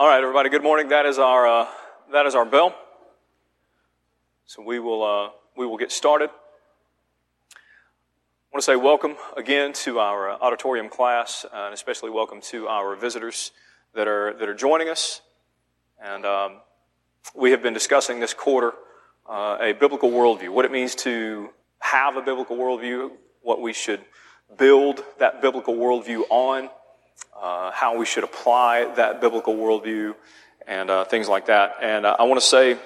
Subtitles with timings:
[0.00, 0.48] All right, everybody.
[0.48, 0.90] Good morning.
[0.90, 1.66] That is our uh,
[2.12, 2.72] that is our bell.
[4.46, 6.30] So we will uh, we will get started.
[6.30, 7.56] I
[8.52, 12.68] want to say welcome again to our uh, auditorium class, uh, and especially welcome to
[12.68, 13.50] our visitors
[13.96, 15.20] that are that are joining us.
[16.00, 16.60] And um,
[17.34, 18.74] we have been discussing this quarter
[19.28, 23.10] uh, a biblical worldview, what it means to have a biblical worldview,
[23.42, 24.04] what we should
[24.56, 26.70] build that biblical worldview on
[27.40, 30.14] uh, how we should apply that biblical worldview,
[30.66, 31.76] and uh, things like that.
[31.80, 32.76] And uh, I want to say,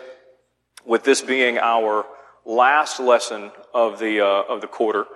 [0.84, 2.05] with this being our
[2.44, 5.06] last lesson of the uh, of the quarter,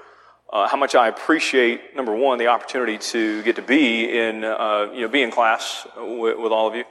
[0.53, 4.91] uh, how much I appreciate number one the opportunity to get to be in uh,
[4.93, 6.85] you know be in class with, with all of you,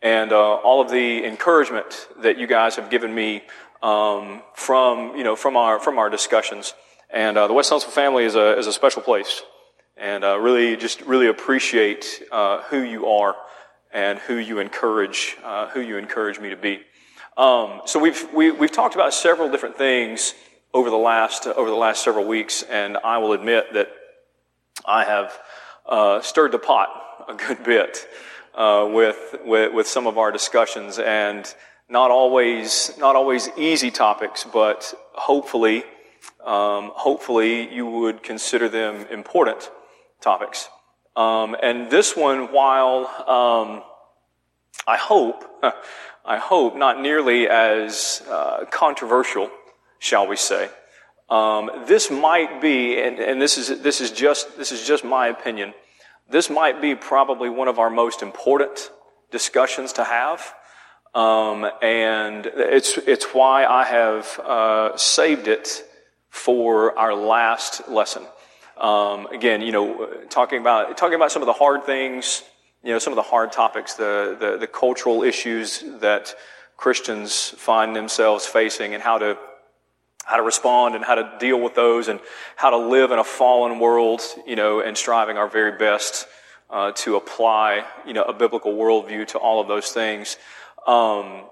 [0.00, 3.42] and all of the encouragement that you guys have given me
[3.82, 6.74] um, from you know from our from our discussions.
[7.10, 9.42] And the West Huntsville family is a is a special place
[9.98, 13.34] and uh, really just really appreciate uh, who you are
[13.92, 16.80] and who you encourage uh, who you encourage me to be.
[17.36, 20.34] Um, so we've we, have we have talked about several different things
[20.72, 23.90] over the last over the last several weeks, and I will admit that
[24.84, 25.38] I have
[25.86, 26.88] uh, stirred the pot
[27.28, 28.06] a good bit
[28.54, 31.52] uh, with, with with some of our discussions, and
[31.88, 35.84] not always not always easy topics, but hopefully.
[36.44, 39.70] Um, hopefully, you would consider them important
[40.20, 40.68] topics.
[41.16, 43.82] Um, and this one, while um,
[44.86, 45.44] I hope,
[46.24, 49.50] I hope not nearly as uh, controversial,
[49.98, 50.70] shall we say,
[51.28, 55.26] um, this might be, and, and, this is this is just this is just my
[55.26, 55.74] opinion.
[56.30, 58.90] This might be probably one of our most important
[59.30, 60.54] discussions to have,
[61.14, 65.84] um, and it's it's why I have uh, saved it
[66.30, 68.22] for our last lesson.
[68.78, 72.44] Um, again, you know, talking about talking about some of the hard things,
[72.84, 76.34] you know, some of the hard topics, the, the, the cultural issues that
[76.76, 79.36] Christians find themselves facing, and how to
[80.24, 82.20] how to respond and how to deal with those, and
[82.54, 86.28] how to live in a fallen world, you know, and striving our very best
[86.70, 90.36] uh, to apply, you know, a biblical worldview to all of those things.
[90.86, 91.44] Um,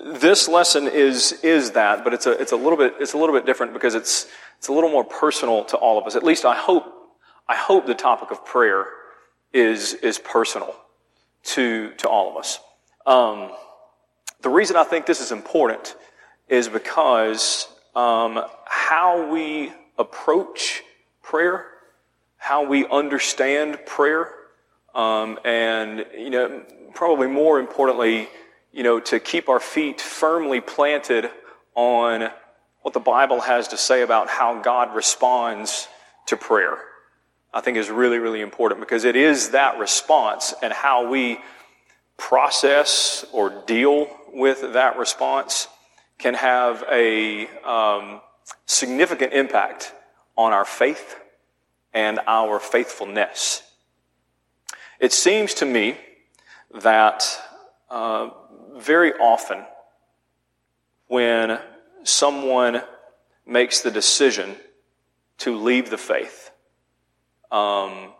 [0.00, 3.34] this lesson is is that, but it's a it's a little bit it's a little
[3.34, 6.16] bit different because it's it's a little more personal to all of us.
[6.16, 6.84] At least I hope
[7.48, 8.86] I hope the topic of prayer
[9.52, 10.74] is is personal
[11.44, 12.60] to to all of us.
[13.06, 13.50] Um,
[14.40, 15.96] the reason I think this is important
[16.48, 20.82] is because um, how we approach
[21.22, 21.66] prayer,
[22.38, 24.30] how we understand prayer,
[24.94, 26.62] um, and you know
[26.94, 28.28] probably more importantly
[28.72, 31.30] you know, to keep our feet firmly planted
[31.74, 32.30] on
[32.82, 35.88] what the Bible has to say about how God responds
[36.26, 36.78] to prayer,
[37.52, 41.38] I think is really, really important because it is that response and how we
[42.16, 45.68] process or deal with that response
[46.18, 48.20] can have a um,
[48.66, 49.92] significant impact
[50.36, 51.16] on our faith
[51.94, 53.62] and our faithfulness.
[55.00, 55.96] It seems to me
[56.82, 57.24] that
[57.88, 58.30] uh,
[58.78, 59.64] very often
[61.08, 61.58] when
[62.02, 62.82] someone
[63.46, 64.56] makes the decision
[65.38, 66.50] to leave the faith,
[67.50, 68.12] um,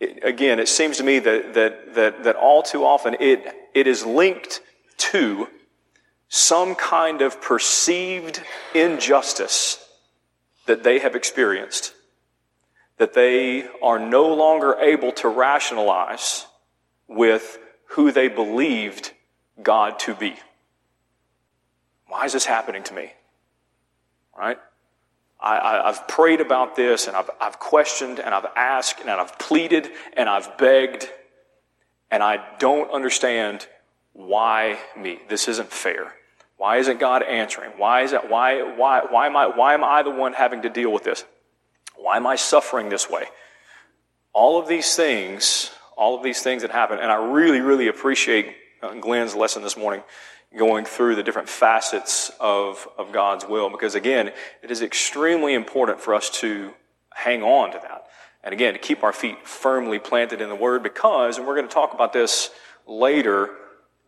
[0.00, 3.86] it, again, it seems to me that, that, that, that all too often it, it
[3.86, 4.60] is linked
[4.96, 5.48] to
[6.28, 8.42] some kind of perceived
[8.74, 9.84] injustice
[10.66, 11.94] that they have experienced,
[12.98, 16.46] that they are no longer able to rationalize
[17.06, 17.58] with
[17.90, 19.12] who they believed
[19.60, 20.36] God to be.
[22.06, 23.12] Why is this happening to me?
[24.36, 24.58] Right?
[25.40, 29.88] I, have prayed about this and I've, I've questioned and I've asked and I've pleaded
[30.16, 31.10] and I've begged
[32.10, 33.66] and I don't understand
[34.12, 35.18] why me.
[35.28, 36.14] This isn't fair.
[36.58, 37.72] Why isn't God answering?
[37.76, 38.30] Why is that?
[38.30, 41.24] Why, why, why am I, why am I the one having to deal with this?
[41.96, 43.24] Why am I suffering this way?
[44.32, 48.54] All of these things, all of these things that happen, and I really, really appreciate
[48.82, 50.02] Uh, Glenn's lesson this morning,
[50.58, 53.70] going through the different facets of, of God's will.
[53.70, 56.72] Because again, it is extremely important for us to
[57.14, 58.06] hang on to that.
[58.42, 61.68] And again, to keep our feet firmly planted in the Word because, and we're going
[61.68, 62.50] to talk about this
[62.84, 63.50] later,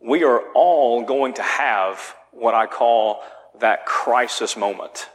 [0.01, 3.21] we are all going to have what I call
[3.61, 5.07] that crisis moment.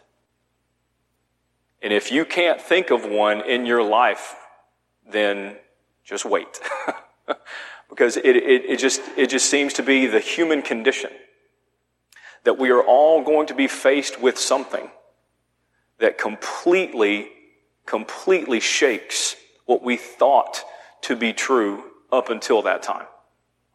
[1.83, 4.37] And if you can't think of one in your life,
[5.07, 5.57] then
[6.03, 6.59] just wait.
[7.91, 11.11] because it, it, it, just, it just seems to be the human condition
[12.45, 14.89] that we are all going to be faced with something
[15.99, 17.29] that completely,
[17.85, 20.65] completely shakes what we thought
[21.03, 23.07] to be true up until that time.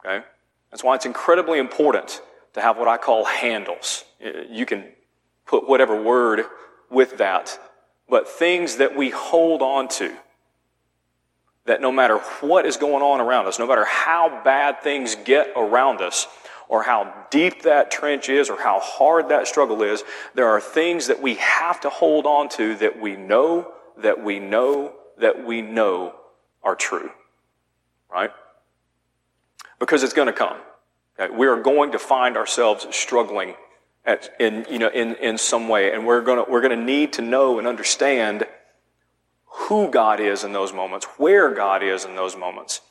[0.04, 0.26] Okay?
[0.72, 2.22] That's why it's incredibly important
[2.54, 4.04] to have what I call handles.
[4.50, 4.86] You can
[5.46, 6.46] put whatever word
[6.90, 7.60] with that
[8.10, 10.16] but things that we hold on to.
[11.66, 15.52] That no matter what is going on around us, no matter how bad things get
[15.56, 16.28] around us,
[16.68, 20.04] or how deep that trench is, or how hard that struggle is,
[20.34, 24.40] there are things that we have to hold on to that we know, that we
[24.40, 26.16] know, that we know
[26.64, 27.12] are true.
[28.12, 28.32] Right?
[29.80, 30.58] Because it's going to come.
[31.20, 31.34] Okay?
[31.34, 33.56] We are going to find ourselves struggling
[34.06, 35.92] at, in, you know, in, in some way.
[35.92, 38.46] And we're going to, we're gonna need to know and understand
[39.56, 42.82] who God is in those moments, where God is in those moments,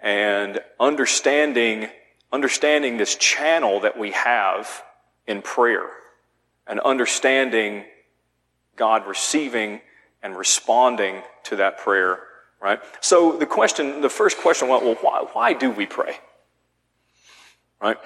[0.00, 1.88] and understanding,
[2.32, 4.82] understanding this channel that we have
[5.26, 5.88] in prayer,
[6.66, 7.84] and understanding
[8.76, 9.80] God receiving
[10.22, 12.18] and responding to that prayer,
[12.60, 12.80] right?
[13.00, 16.16] So the question, the first question, well, why, why do we pray?
[17.80, 17.98] Right?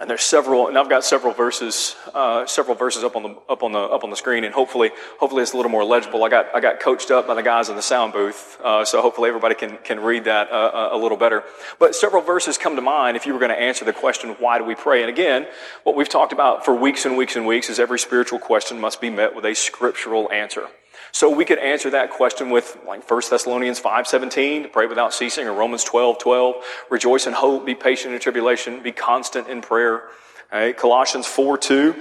[0.00, 3.64] And there's several, and I've got several verses, uh, several verses up on the up
[3.64, 6.22] on the up on the screen, and hopefully, hopefully it's a little more legible.
[6.22, 9.02] I got I got coached up by the guys in the sound booth, uh, so
[9.02, 11.42] hopefully everybody can can read that uh, a little better.
[11.80, 14.58] But several verses come to mind if you were going to answer the question, "Why
[14.58, 15.48] do we pray?" And again,
[15.82, 19.00] what we've talked about for weeks and weeks and weeks is every spiritual question must
[19.00, 20.68] be met with a scriptural answer.
[21.12, 25.46] So we could answer that question with like 1 Thessalonians 5.17, to pray without ceasing,
[25.46, 30.04] or Romans 12.12, rejoice in hope, be patient in tribulation, be constant in prayer.
[30.52, 30.76] Right?
[30.76, 31.96] Colossians 4.2,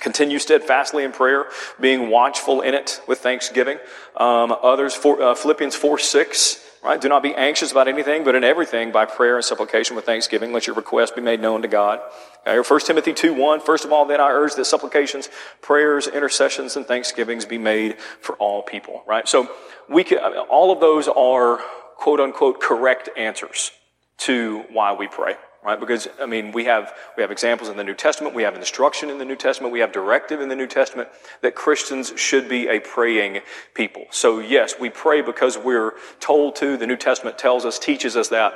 [0.00, 1.46] continue steadfastly in prayer,
[1.80, 3.78] being watchful in it with thanksgiving.
[4.16, 7.00] Um, others, for, uh, Philippians 4.6, right?
[7.00, 10.52] Do not be anxious about anything, but in everything, by prayer and supplication with thanksgiving,
[10.52, 12.00] let your request be made known to God.
[12.46, 15.28] Uh, okay, 1 Timothy 2 1, first of all, then I urge that supplications,
[15.60, 19.28] prayers, intercessions, and thanksgivings be made for all people, right?
[19.28, 19.50] So
[19.88, 21.58] we can, uh, all of those are
[21.96, 23.70] quote unquote correct answers
[24.18, 25.78] to why we pray right?
[25.78, 29.10] Because, I mean, we have, we have examples in the New Testament, we have instruction
[29.10, 31.08] in the New Testament, we have directive in the New Testament
[31.40, 33.40] that Christians should be a praying
[33.74, 34.06] people.
[34.10, 38.28] So yes, we pray because we're told to, the New Testament tells us, teaches us
[38.28, 38.54] that.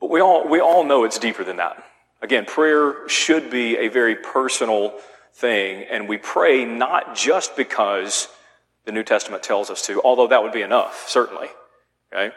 [0.00, 1.84] But we all, we all know it's deeper than that.
[2.22, 4.94] Again, prayer should be a very personal
[5.34, 8.28] thing, and we pray not just because
[8.84, 11.48] the New Testament tells us to, although that would be enough, certainly.
[12.12, 12.34] Okay?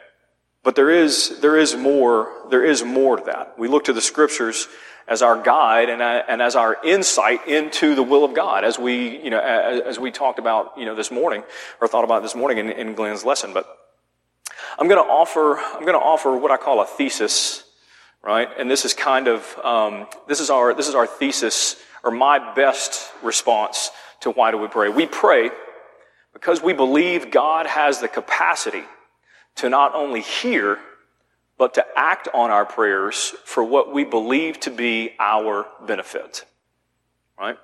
[0.64, 3.58] But there is, there is more, there is more to that.
[3.58, 4.68] We look to the scriptures
[5.08, 8.80] as our guide and, uh, and as our insight into the will of God, as
[8.80, 11.44] we, you know, as, as we talked about, you know, this morning,
[11.82, 13.54] or thought about this morning in, in Glenn's lesson.
[13.54, 13.68] But
[14.80, 17.66] I'm going to offer, I'm going to offer what I call a thesis,
[18.24, 18.48] right?
[18.58, 22.54] And this is kind of, um, this is our, this is our thesis, or my
[22.54, 23.92] best response
[24.22, 24.90] to why do we pray.
[24.90, 25.52] We pray
[26.34, 28.84] because we believe God has the capacity
[29.56, 30.80] to not only hear,
[31.58, 36.46] but to act on our prayers for what we believe to be our benefit.
[37.38, 37.58] Right?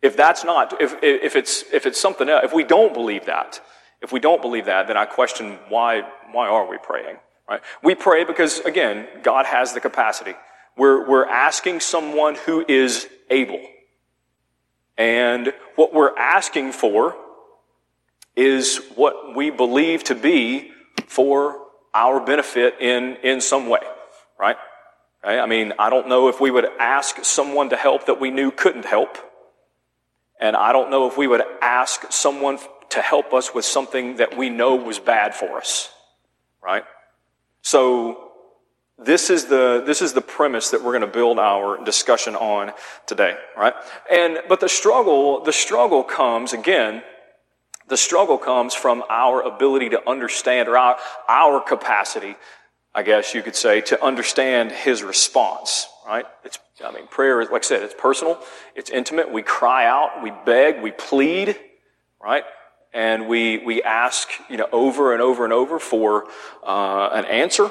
[0.00, 3.60] If that's not, if, if it's, if it's something else, if we don't believe that,
[4.00, 7.16] if we don't believe that, then I question why, why are we praying?
[7.48, 7.62] Right?
[7.82, 10.34] We pray because, again, God has the capacity.
[10.76, 13.60] We're, we're asking someone who is able.
[14.98, 17.16] And what we're asking for
[18.36, 20.70] is what we believe to be
[21.06, 21.58] for
[21.94, 23.80] our benefit in, in some way,
[24.38, 24.56] right?
[25.24, 25.38] Okay?
[25.38, 28.50] I mean, I don't know if we would ask someone to help that we knew
[28.50, 29.16] couldn't help.
[30.40, 32.58] And I don't know if we would ask someone
[32.90, 35.90] to help us with something that we know was bad for us,
[36.62, 36.84] right?
[37.68, 38.30] So
[38.96, 42.72] this is the this is the premise that we're going to build our discussion on
[43.06, 43.74] today, right?
[44.10, 47.02] And but the struggle the struggle comes again
[47.88, 50.96] the struggle comes from our ability to understand, or our,
[51.28, 52.36] our capacity,
[52.94, 56.24] I guess you could say, to understand his response, right?
[56.44, 58.38] It's, I mean, prayer is, like I said, it's personal,
[58.74, 59.30] it's intimate.
[59.30, 61.58] We cry out, we beg, we plead,
[62.22, 62.44] right?
[62.92, 66.26] And we, we ask, you know, over and over and over for
[66.66, 67.70] uh, an answer.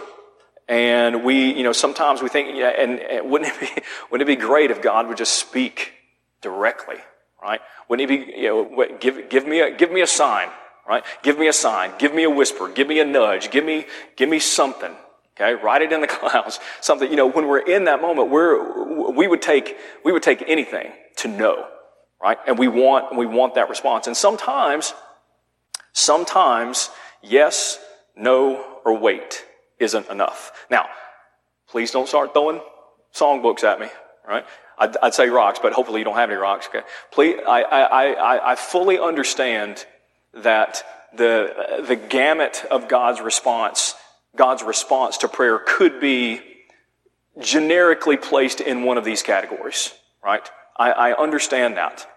[0.68, 3.82] And we, you know, sometimes we think, yeah, and, and wouldn't it be,
[4.12, 5.94] wouldn't it be great if God would just speak
[6.42, 6.98] directly,
[7.42, 7.62] right?
[7.90, 10.50] Wouldn't it be, you know, give, give me a, give me a sign,
[10.88, 11.04] right?
[11.24, 11.92] Give me a sign.
[11.98, 12.68] Give me a whisper.
[12.68, 13.50] Give me a nudge.
[13.50, 14.94] Give me, give me something.
[15.40, 16.60] Okay, write it in the clouds.
[16.82, 20.44] Something, you know, when we're in that moment, we're, we would take, we would take
[20.48, 21.68] anything to know,
[22.22, 22.38] right?
[22.48, 24.08] And we want, we want that response.
[24.08, 24.94] And sometimes,
[25.98, 26.90] sometimes,
[27.22, 27.80] yes,
[28.16, 29.46] no, or wait
[29.80, 30.52] isn't enough.
[30.70, 30.88] Now,
[31.70, 32.62] please don't start throwing
[33.14, 33.88] songbooks at me,
[34.28, 34.46] right?
[34.78, 36.86] I'd, I'd, say rocks, but hopefully you don't have any rocks, okay?
[37.12, 39.86] Please, I, I, I, I fully understand
[40.34, 40.84] that
[41.16, 43.96] the, the gamut of God's response
[44.36, 46.42] God's response to prayer could be
[47.40, 50.48] generically placed in one of these categories, right?
[50.78, 52.08] I, I understand that.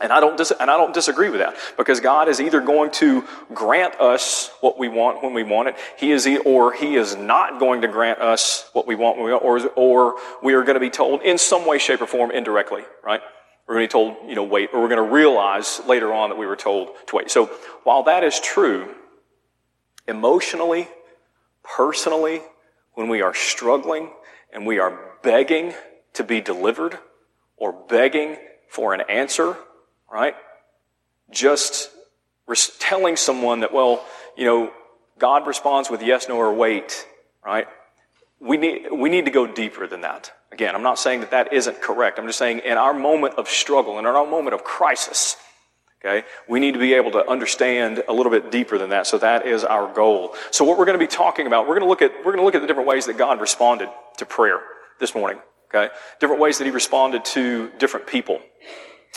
[0.00, 2.90] And I don't dis- and I don't disagree with that because God is either going
[2.92, 6.96] to grant us what we want when we want it, He is, e- or He
[6.96, 10.54] is not going to grant us what we want when we want, or, or we
[10.54, 13.20] are going to be told in some way, shape, or form indirectly, right?
[13.66, 16.30] We're going to be told, you know, wait, or we're going to realize later on
[16.30, 17.30] that we were told to wait.
[17.30, 17.46] So
[17.84, 18.94] while that is true,
[20.08, 20.88] emotionally,
[21.62, 22.42] personally,
[22.94, 24.10] when we are struggling
[24.52, 25.72] and we are begging
[26.14, 26.98] to be delivered
[27.56, 28.36] or begging
[28.68, 29.56] for an answer,
[30.10, 30.34] right?
[31.30, 31.90] Just
[32.78, 34.04] telling someone that, well,
[34.36, 34.72] you know,
[35.18, 37.06] God responds with yes, no, or wait,
[37.44, 37.66] right?
[38.40, 40.32] We need, we need to go deeper than that.
[40.52, 42.18] Again, I'm not saying that that isn't correct.
[42.18, 45.36] I'm just saying in our moment of struggle, in our moment of crisis,
[46.04, 46.26] Okay?
[46.48, 49.06] We need to be able to understand a little bit deeper than that.
[49.06, 50.34] So that is our goal.
[50.50, 52.38] So what we're going to be talking about, we're going to look at, we're going
[52.38, 54.60] to look at the different ways that God responded to prayer
[55.00, 55.40] this morning.
[55.74, 55.92] Okay?
[56.20, 58.40] Different ways that he responded to different people.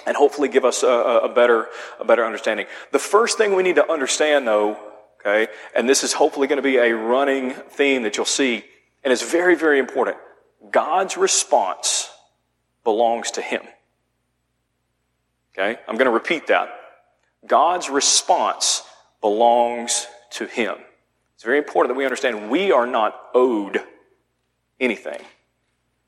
[0.06, 1.68] And hopefully give us a, a better,
[2.00, 2.68] a better understanding.
[2.92, 4.78] The first thing we need to understand though,
[5.20, 8.64] okay, and this is hopefully going to be a running theme that you'll see,
[9.04, 10.18] and it's very, very important.
[10.72, 12.10] God's response
[12.84, 13.62] belongs to him.
[15.58, 15.80] Okay?
[15.88, 16.70] I'm going to repeat that.
[17.46, 18.84] God's response
[19.22, 20.76] belongs to Him.
[21.36, 23.82] It's very important that we understand we are not owed
[24.80, 25.22] anything.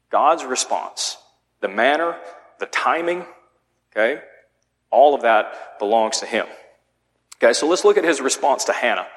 [0.10, 1.18] God's response,
[1.62, 2.18] the manner,
[2.60, 3.26] the timing,
[3.92, 4.22] okay,
[4.92, 6.46] all of that belongs to Him.
[7.38, 9.08] Okay, so let's look at His response to Hannah.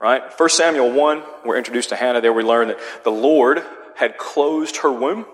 [0.00, 0.22] Right?
[0.36, 2.20] 1 Samuel 1, we're introduced to Hannah.
[2.20, 3.62] There we learn that the Lord
[3.94, 5.26] had closed her womb.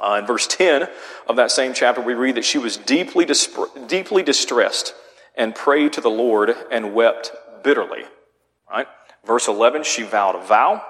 [0.00, 0.88] Uh, in verse 10
[1.28, 3.26] of that same chapter, we read that she was deeply,
[3.86, 4.94] deeply distressed
[5.36, 7.32] and prayed to the Lord and wept
[7.62, 8.02] bitterly.
[8.68, 8.88] Right?
[9.24, 10.84] Verse 11, she vowed a vow.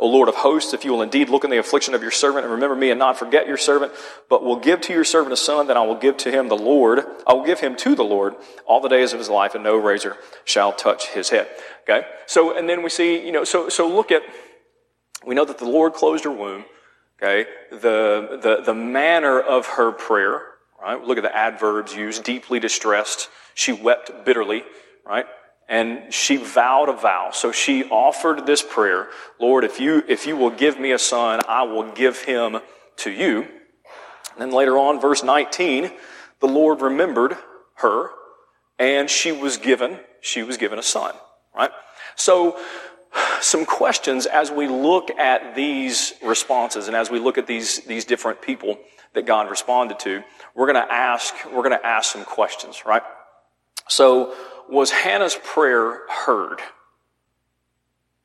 [0.00, 2.44] O Lord of hosts, if you will indeed look in the affliction of your servant
[2.44, 3.92] and remember me and not forget your servant,
[4.28, 6.56] but will give to your servant a son, then I will give to him the
[6.56, 8.34] Lord, I will give him to the Lord
[8.66, 11.48] all the days of his life, and no razor shall touch his head.
[11.82, 12.06] Okay?
[12.26, 14.22] So, and then we see, you know, so, so look at,
[15.26, 16.64] we know that the Lord closed her womb.
[17.22, 17.48] Okay?
[17.70, 20.42] The, the, the manner of her prayer,
[20.82, 21.02] right?
[21.02, 22.24] Look at the adverbs used.
[22.24, 23.28] Deeply distressed.
[23.54, 24.64] She wept bitterly,
[25.06, 25.26] right?
[25.68, 27.30] And she vowed a vow.
[27.32, 29.08] So she offered this prayer.
[29.40, 32.58] Lord, if you, if you will give me a son, I will give him
[32.98, 33.42] to you.
[34.32, 35.90] And then later on, verse 19,
[36.40, 37.36] the Lord remembered
[37.76, 38.10] her
[38.78, 41.14] and she was given, she was given a son,
[41.54, 41.70] right?
[42.16, 42.58] So
[43.40, 48.04] some questions as we look at these responses and as we look at these, these
[48.04, 48.78] different people
[49.14, 50.22] that God responded to.
[50.54, 53.02] We're going to ask, we're going to ask some questions, right?
[53.88, 54.34] So,
[54.70, 56.60] was Hannah's prayer heard?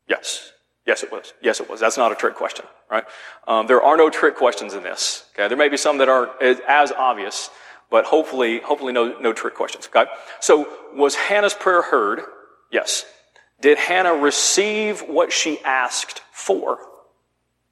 [0.07, 0.51] Yes.
[0.85, 1.33] Yes, it was.
[1.41, 1.79] Yes, it was.
[1.79, 3.03] That's not a trick question, right?
[3.47, 5.25] Um, there are no trick questions in this.
[5.35, 7.51] Okay, there may be some that aren't as obvious,
[7.91, 9.87] but hopefully, hopefully, no, no trick questions.
[9.87, 12.21] Okay, so was Hannah's prayer heard?
[12.71, 13.05] Yes.
[13.61, 16.79] Did Hannah receive what she asked for?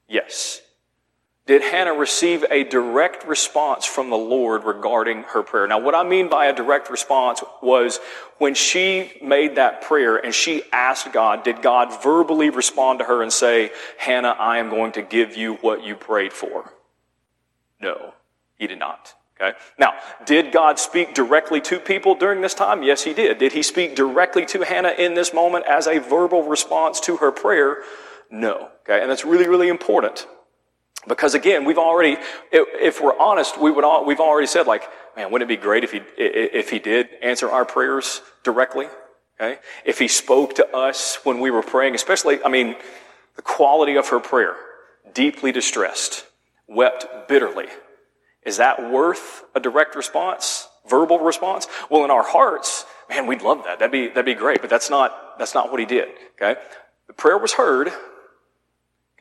[0.07, 0.61] Yes.
[1.47, 5.65] Did Hannah receive a direct response from the Lord regarding her prayer?
[5.65, 8.01] Now, what I mean by a direct response was
[8.37, 13.23] when she made that prayer and she asked God, did God verbally respond to her
[13.23, 16.73] and say, Hannah, I am going to give you what you prayed for?
[17.79, 18.13] No,
[18.57, 19.13] he did not.
[19.39, 19.57] Okay?
[19.79, 19.93] Now,
[20.25, 22.83] did God speak directly to people during this time?
[22.83, 23.37] Yes, he did.
[23.37, 27.31] Did he speak directly to Hannah in this moment as a verbal response to her
[27.31, 27.83] prayer?
[28.29, 28.67] No.
[28.81, 28.99] Okay?
[29.01, 30.27] And that's really, really important.
[31.07, 32.17] Because again, we've already,
[32.51, 34.83] if we're honest, we would all, we've already said like,
[35.15, 38.87] man, wouldn't it be great if he, if he did answer our prayers directly?
[39.39, 39.59] Okay?
[39.85, 42.75] If he spoke to us when we were praying, especially, I mean,
[43.35, 44.55] the quality of her prayer,
[45.13, 46.25] deeply distressed,
[46.67, 47.67] wept bitterly,
[48.43, 50.67] is that worth a direct response?
[50.89, 51.67] Verbal response?
[51.89, 53.79] Well, in our hearts, man, we'd love that.
[53.79, 56.09] That'd be, that'd be great, but that's not, that's not what he did.
[56.41, 56.59] Okay?
[57.07, 57.91] The prayer was heard.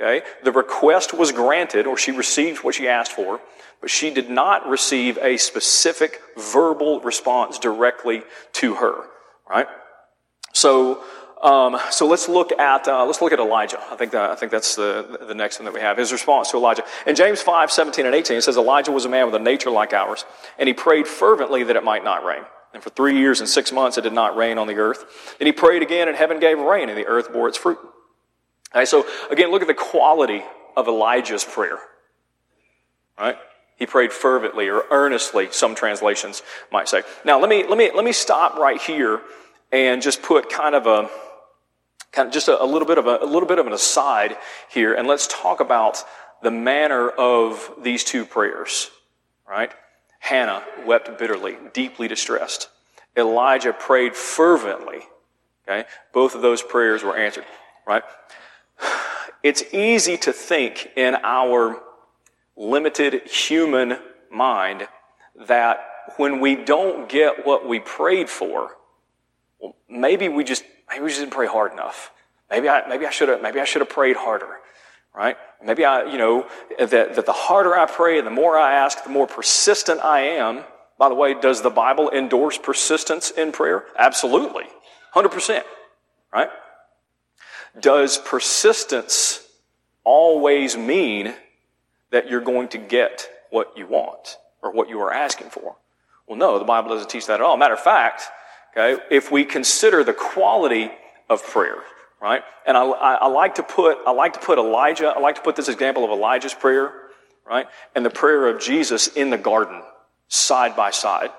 [0.01, 0.25] Okay?
[0.45, 3.41] The request was granted, or she received what she asked for,
[3.81, 8.23] but she did not receive a specific verbal response directly
[8.55, 9.05] to her.
[9.49, 9.67] Right?
[10.53, 11.03] So,
[11.43, 13.79] um, so let's look at uh, let's look at Elijah.
[13.91, 15.99] I think that, I think that's the the next one that we have.
[15.99, 18.39] His response to Elijah in James 5, 17 and 18.
[18.39, 20.25] It says Elijah was a man with a nature like ours,
[20.59, 22.43] and he prayed fervently that it might not rain.
[22.75, 25.37] And for three years and six months it did not rain on the earth.
[25.39, 27.79] Then he prayed again, and heaven gave rain, and the earth bore its fruit.
[28.75, 30.43] Okay, so again, look at the quality
[30.77, 31.79] of Elijah's prayer.
[33.19, 33.37] Right?
[33.77, 36.43] He prayed fervently or earnestly, some translations
[36.73, 37.03] might say.
[37.25, 39.21] Now let me let me let me stop right here
[39.71, 41.09] and just put kind of a
[42.13, 44.37] kind of just a, a little bit of a, a little bit of an aside
[44.71, 46.03] here, and let's talk about
[46.43, 48.91] the manner of these two prayers.
[49.49, 49.73] Right?
[50.19, 52.69] Hannah wept bitterly, deeply distressed.
[53.17, 55.01] Elijah prayed fervently.
[55.69, 55.89] Okay?
[56.13, 57.45] Both of those prayers were answered,
[57.87, 58.03] right?
[59.43, 61.81] It's easy to think in our
[62.57, 63.99] limited human
[64.31, 64.89] mind
[65.47, 65.79] that
[66.17, 68.77] when we don't get what we prayed for,
[69.61, 72.11] well, maybe we just maybe we just didn't pray hard enough.
[72.51, 74.59] Maybe I maybe I should have maybe I should have prayed harder.
[75.15, 75.37] Right?
[75.65, 76.47] Maybe I, you know,
[76.79, 80.21] that, that the harder I pray and the more I ask, the more persistent I
[80.21, 80.65] am.
[80.99, 83.85] By the way, does the Bible endorse persistence in prayer?
[83.99, 84.65] Absolutely.
[85.15, 85.63] 100%.
[86.33, 86.49] Right?
[87.81, 89.47] Does persistence
[90.05, 91.35] always mean
[92.11, 95.77] that you're going to get what you want or what you are asking for?
[96.27, 97.57] Well, no, the Bible doesn't teach that at all.
[97.57, 98.23] Matter of fact,
[98.77, 100.91] okay, if we consider the quality
[101.29, 101.77] of prayer,
[102.21, 102.43] right?
[102.67, 105.43] And I, I, I, like to put, I like to put Elijah, I like to
[105.43, 106.93] put this example of Elijah's prayer,
[107.47, 107.67] right?
[107.95, 109.83] And the prayer of Jesus in the garden,
[110.29, 111.31] side by side,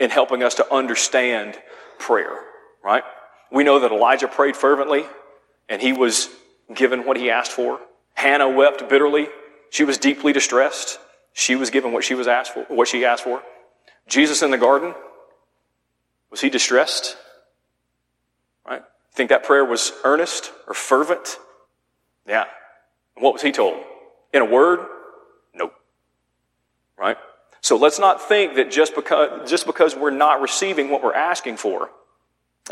[0.00, 1.56] in helping us to understand
[1.98, 2.40] prayer,
[2.82, 3.04] right?
[3.52, 5.04] We know that Elijah prayed fervently
[5.68, 6.28] and he was
[6.74, 7.80] given what he asked for.
[8.14, 9.28] Hannah wept bitterly.
[9.70, 10.98] She was deeply distressed.
[11.32, 13.42] She was given what she was asked for, what she asked for.
[14.08, 14.94] Jesus in the garden,
[16.30, 17.16] was he distressed?
[18.66, 18.82] Right?
[19.12, 21.38] Think that prayer was earnest or fervent?
[22.26, 22.44] Yeah.
[23.14, 23.78] what was he told?
[24.32, 24.80] In a word?
[25.54, 25.74] Nope.
[26.98, 27.16] Right?
[27.60, 31.56] So let's not think that just because, just because we're not receiving what we're asking
[31.56, 31.90] for,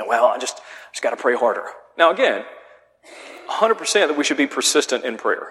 [0.06, 0.60] well, I just,
[0.92, 1.66] just got to pray harder.
[1.96, 2.44] Now again,
[3.48, 5.48] 100% that we should be persistent in prayer.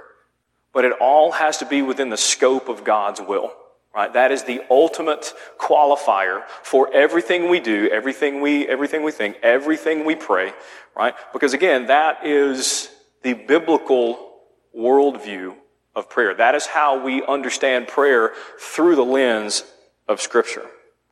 [0.73, 3.53] But it all has to be within the scope of God's will.
[3.93, 4.11] Right?
[4.11, 10.03] That is the ultimate qualifier for everything we do, everything we, everything we think, everything
[10.03, 10.51] we pray,
[10.95, 11.13] right?
[11.31, 12.89] Because again, that is
[13.21, 14.31] the biblical
[14.75, 15.55] worldview
[15.95, 16.33] of prayer.
[16.33, 19.63] That is how we understand prayer through the lens
[20.07, 20.65] of scripture.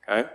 [0.10, 0.28] Okay?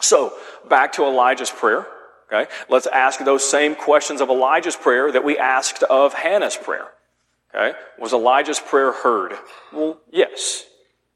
[0.00, 0.34] So,
[0.68, 1.86] back to Elijah's prayer.
[2.32, 2.50] Okay?
[2.68, 6.88] Let's ask those same questions of Elijah's prayer that we asked of Hannah's prayer.
[7.54, 7.76] Okay?
[7.98, 9.32] Was Elijah's prayer heard?
[9.72, 10.64] Well, yes.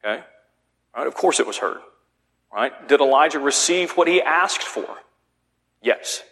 [0.04, 0.22] Okay?
[0.96, 1.06] Right?
[1.06, 1.78] Of course it was heard.
[2.52, 2.88] Right?
[2.88, 4.86] Did Elijah receive what he asked for?
[5.82, 6.22] Yes.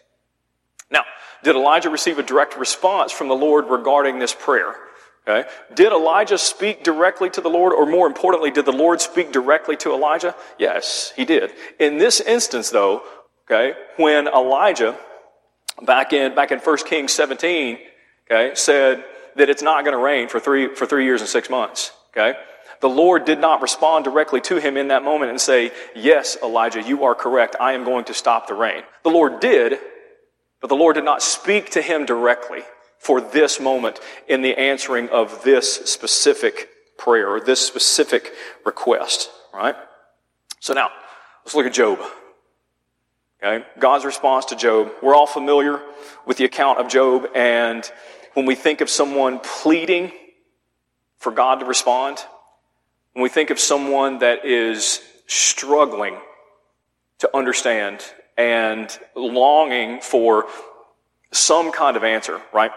[0.90, 1.04] Now,
[1.42, 4.74] did Elijah receive a direct response from the Lord regarding this prayer?
[5.26, 5.48] Okay.
[5.74, 9.76] Did Elijah speak directly to the Lord, or more importantly, did the Lord speak directly
[9.76, 10.34] to Elijah?
[10.58, 11.52] Yes, he did.
[11.78, 13.02] In this instance, though,
[13.52, 14.96] okay, when Elijah,
[15.82, 17.78] back in, back in 1 Kings 17,
[18.30, 19.04] okay, said
[19.36, 22.38] that it's not going to rain for three, for three years and six months, okay,
[22.80, 26.82] the Lord did not respond directly to him in that moment and say, Yes, Elijah,
[26.82, 27.54] you are correct.
[27.60, 28.82] I am going to stop the rain.
[29.04, 29.78] The Lord did,
[30.60, 32.62] but the Lord did not speak to him directly
[32.98, 38.32] for this moment in the answering of this specific prayer or this specific
[38.64, 39.76] request, right?
[40.58, 40.90] So now,
[41.44, 42.00] let's look at Job.
[43.42, 43.64] Okay?
[43.78, 44.92] God's response to Job.
[45.02, 45.80] We're all familiar
[46.26, 47.90] with the account of Job, and
[48.34, 50.12] when we think of someone pleading
[51.18, 52.24] for God to respond,
[53.14, 56.16] when we think of someone that is struggling
[57.18, 58.04] to understand
[58.38, 60.46] and longing for
[61.32, 62.70] some kind of answer, right?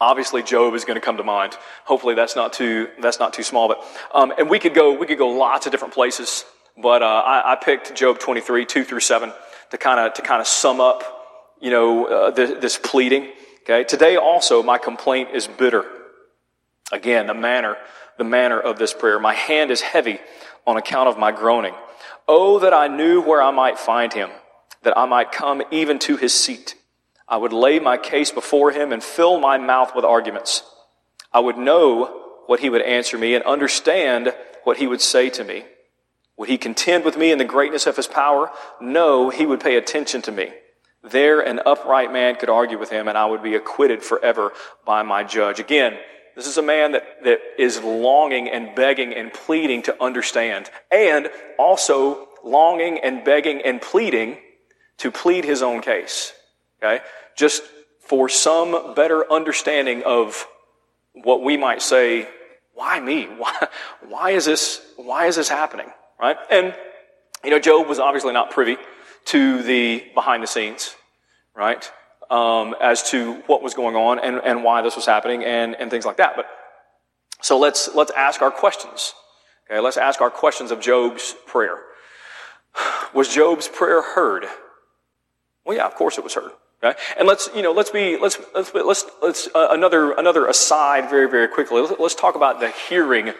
[0.00, 1.56] Obviously, Job is going to come to mind.
[1.84, 3.68] Hopefully, that's not too that's not too small.
[3.68, 6.44] But um, and we could go we could go lots of different places.
[6.80, 9.32] But uh, I, I, picked Job 23 two through seven
[9.70, 11.02] to kind of to kind of sum up,
[11.60, 13.28] you know, uh, this, this pleading.
[13.62, 15.84] Okay, today also my complaint is bitter.
[16.92, 17.76] Again, the manner
[18.20, 19.18] the manner of this prayer.
[19.18, 20.20] My hand is heavy
[20.66, 21.74] on account of my groaning.
[22.28, 24.28] Oh, that I knew where I might find him,
[24.82, 26.74] that I might come even to his seat.
[27.26, 30.62] I would lay my case before him and fill my mouth with arguments.
[31.32, 35.42] I would know what he would answer me and understand what he would say to
[35.42, 35.64] me.
[36.40, 38.50] Would he contend with me in the greatness of his power?
[38.80, 40.48] No, he would pay attention to me.
[41.04, 44.54] There an upright man could argue with him and I would be acquitted forever
[44.86, 45.60] by my judge.
[45.60, 45.98] Again,
[46.34, 51.28] this is a man that, that is longing and begging and pleading to understand, and
[51.58, 54.38] also longing and begging and pleading
[54.96, 56.32] to plead his own case.
[56.82, 57.04] Okay?
[57.36, 57.64] Just
[58.00, 60.46] for some better understanding of
[61.12, 62.26] what we might say,
[62.72, 63.24] why me?
[63.36, 63.68] Why,
[64.08, 65.92] why is this, why is this happening?
[66.20, 66.36] Right?
[66.50, 66.74] And,
[67.42, 68.76] you know, Job was obviously not privy
[69.26, 70.94] to the behind the scenes,
[71.54, 71.90] right?
[72.30, 75.90] Um, as to what was going on and, and why this was happening and, and
[75.90, 76.36] things like that.
[76.36, 76.46] But
[77.40, 79.14] so let's let's ask our questions.
[79.70, 81.78] Okay, let's ask our questions of Job's prayer.
[83.14, 84.46] Was Job's prayer heard?
[85.64, 86.52] Well, yeah, of course it was heard.
[86.82, 86.98] Okay?
[87.18, 91.28] And let's, you know, let's be, let's, let's, let's, let's uh, another, another aside very,
[91.28, 91.80] very quickly.
[91.80, 93.32] Let's, let's talk about the hearing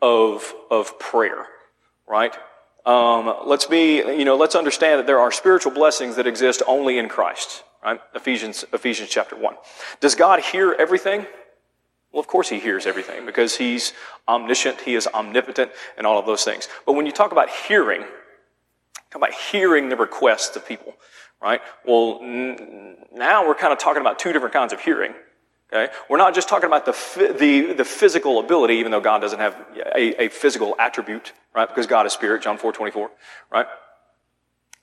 [0.00, 1.46] of, of prayer,
[2.08, 2.34] right?
[2.86, 6.98] Um, let's be, you know, let's understand that there are spiritual blessings that exist only
[6.98, 8.00] in Christ, right?
[8.14, 9.54] Ephesians, Ephesians chapter 1.
[10.00, 11.26] Does God hear everything?
[12.12, 13.92] Well, of course he hears everything because he's
[14.26, 16.68] omniscient, he is omnipotent, and all of those things.
[16.86, 18.00] But when you talk about hearing,
[19.10, 20.94] talk about hearing the requests of people,
[21.42, 21.60] right?
[21.84, 25.12] Well, n- now we're kind of talking about two different kinds of hearing.
[25.72, 25.92] Okay?
[26.08, 29.54] We're not just talking about the, the, the physical ability, even though God doesn't have
[29.94, 31.68] a, a physical attribute, right?
[31.68, 33.10] Because God is spirit, John 4 24,
[33.52, 33.66] right?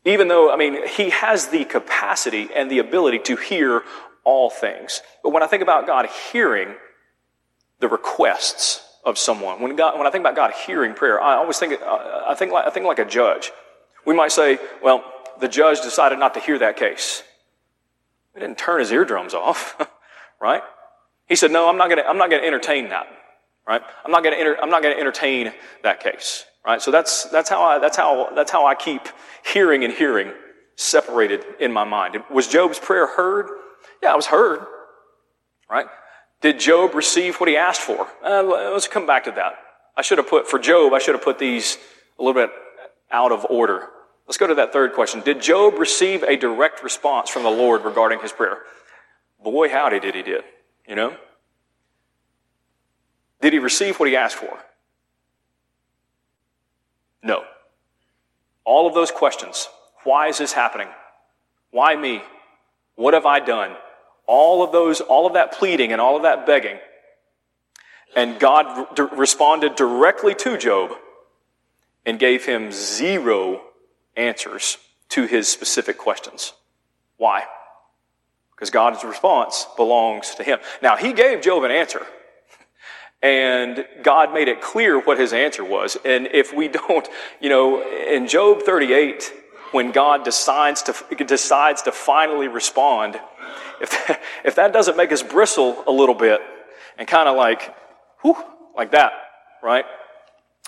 [0.06, 3.84] Even though, I mean, he has the capacity and the ability to hear
[4.24, 5.02] all things.
[5.24, 6.76] But when I think about God hearing
[7.80, 11.58] the requests of someone, when, God, when I think about God hearing prayer, I always
[11.58, 13.52] think, uh, I think like, I think like a judge.
[14.06, 15.04] We might say, well,
[15.40, 17.24] the judge decided not to hear that case.
[18.36, 19.76] He didn't turn his eardrums off,
[20.40, 20.62] right?
[21.28, 23.08] He said, no, I'm not going to, entertain that,
[23.68, 23.82] right?
[24.04, 25.52] I'm not going to, enter, I'm not going to entertain
[25.84, 26.82] that case, right?
[26.82, 29.02] So that's, that's how I, that's how, that's how I keep
[29.46, 30.32] hearing and hearing
[30.76, 32.18] separated in my mind.
[32.30, 33.48] Was Job's prayer heard?
[34.04, 34.66] Yeah, it was heard,
[35.70, 35.88] right?
[36.42, 38.08] Did Job receive what he asked for?
[38.24, 39.54] Uh, let's come back to that.
[39.98, 41.78] I should have put, for Job, I should have put these
[42.20, 42.52] a little bit
[43.12, 43.88] out of order.
[44.28, 45.22] Let's go to that third question.
[45.22, 48.60] Did Job receive a direct response from the Lord regarding his prayer?
[49.44, 50.44] Boy, howdy did he did.
[50.88, 51.18] You know?
[53.42, 54.60] Did he receive what he asked for?
[57.24, 57.44] No.
[58.64, 59.68] All of those questions.
[60.04, 60.88] Why is this happening?
[61.72, 62.22] Why me?
[62.96, 63.76] What have I done?
[64.28, 66.78] All of those, all of that pleading and all of that begging.
[68.16, 70.92] And God responded directly to Job
[72.06, 73.62] and gave him zero
[74.16, 74.78] answers
[75.10, 76.54] to his specific questions.
[77.18, 77.44] Why?
[78.56, 80.60] Because God's response belongs to him.
[80.82, 82.06] Now, he gave Job an answer.
[83.22, 85.98] And God made it clear what his answer was.
[86.06, 87.08] And if we don't,
[87.42, 89.34] you know, in Job 38,
[89.72, 93.20] when God decides to, decides to finally respond,
[93.82, 96.40] if that, if that doesn't make us bristle a little bit
[96.98, 97.76] and kind of like,
[98.22, 98.38] whew,
[98.76, 99.14] like that,
[99.62, 99.86] right?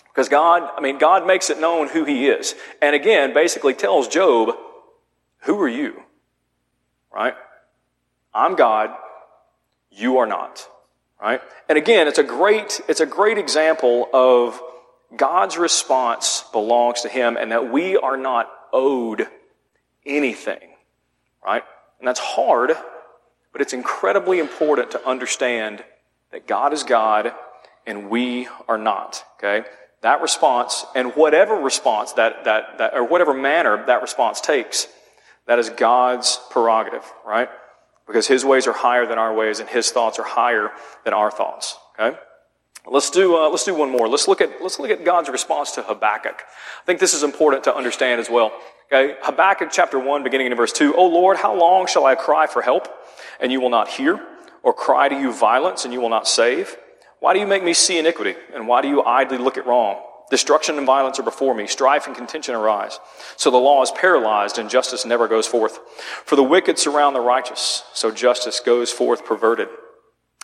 [0.08, 2.56] Because God, I mean, God makes it known who He is.
[2.82, 4.56] And again, basically tells Job,
[5.44, 6.02] who are you?
[7.14, 7.36] Right?
[8.38, 8.92] I'm God.
[9.92, 10.68] You are not.
[11.22, 11.42] Right?
[11.68, 14.62] And again, it's a great, it's a great example of
[15.16, 19.28] God's response belongs to Him and that we are not owed
[20.06, 20.70] anything.
[21.44, 21.64] Right?
[22.00, 22.72] And that's hard,
[23.52, 25.84] but it's incredibly important to understand
[26.32, 27.32] that God is God
[27.88, 29.24] and we are not.
[29.38, 29.66] Okay?
[30.02, 34.88] that response and whatever response that, that, that, or whatever manner that response takes,
[35.48, 37.50] that is God's prerogative, right?
[38.08, 40.72] Because His ways are higher than our ways and His thoughts are higher
[41.04, 42.18] than our thoughts, okay?
[42.90, 44.08] Let's do, uh, let's do one more.
[44.08, 46.42] Let's look, at, let's look at God's response to Habakkuk.
[46.42, 48.54] I think this is important to understand as well.
[48.92, 49.16] Okay?
[49.22, 50.96] Habakkuk chapter 1, beginning in verse 2.
[50.96, 52.88] O Lord, how long shall I cry for help,
[53.42, 54.20] and you will not hear?
[54.64, 56.78] Or cry to you violence, and you will not save?
[57.20, 58.36] Why do you make me see iniquity?
[58.54, 60.02] And why do you idly look at wrong?
[60.30, 61.68] Destruction and violence are before me.
[61.68, 63.00] Strife and contention arise.
[63.38, 65.80] So the law is paralyzed and justice never goes forth.
[66.26, 67.84] For the wicked surround the righteous.
[67.94, 69.70] So justice goes forth perverted.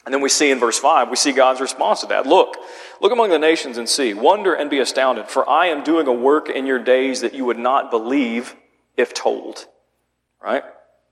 [0.05, 2.25] And then we see in verse 5, we see God's response to that.
[2.25, 2.57] Look,
[3.01, 4.13] look among the nations and see.
[4.13, 5.27] Wonder and be astounded.
[5.27, 8.55] For I am doing a work in your days that you would not believe
[8.97, 9.65] if told.
[10.41, 10.63] Right?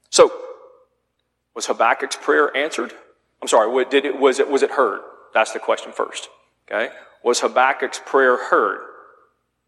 [0.09, 0.31] So,
[1.55, 2.93] was Habakkuk's prayer answered?
[3.41, 5.01] I'm sorry, did it, was, it, was it heard?
[5.33, 6.29] That's the question first.
[6.69, 6.89] Okay?
[7.23, 8.81] Was Habakkuk's prayer heard?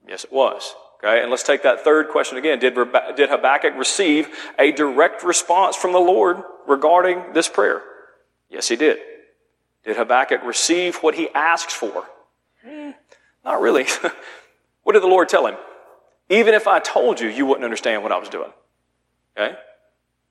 [0.07, 0.75] Yes, it was.
[1.03, 1.21] Okay?
[1.21, 2.59] And let's take that third question again.
[2.59, 2.75] Did,
[3.15, 6.37] did Habakkuk receive a direct response from the Lord
[6.67, 7.81] regarding this prayer?
[8.49, 8.99] Yes, he did.
[9.85, 12.05] Did Habakkuk receive what he asks for?
[12.65, 12.95] Mm,
[13.43, 13.85] not really.
[14.83, 15.55] what did the Lord tell him?
[16.29, 18.51] Even if I told you, you wouldn't understand what I was doing.
[19.37, 19.55] Okay?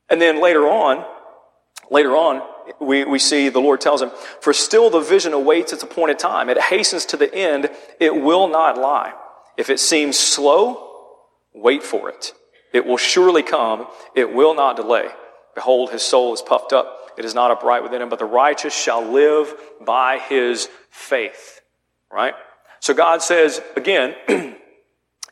[0.09, 1.05] And then later on,
[1.91, 2.43] later on,
[2.81, 6.49] we, we see the Lord tells him, For still the vision awaits its appointed time.
[6.49, 7.71] It hastens to the end.
[8.01, 9.13] It will not lie.
[9.57, 11.19] If it seems slow,
[11.53, 12.33] wait for it.
[12.73, 13.87] It will surely come.
[14.15, 15.09] It will not delay.
[15.55, 16.99] Behold, his soul is puffed up.
[17.19, 21.61] It is not upright within him, but the righteous shall live by his faith.
[22.11, 22.35] Right?
[22.81, 24.15] So God says, again,